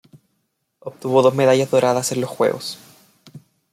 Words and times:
Obtuvo 0.79 1.21
dos 1.21 1.35
medallas 1.35 1.69
doradas 1.69 2.11
en 2.11 2.21
los 2.21 2.29
juegos. 2.31 2.79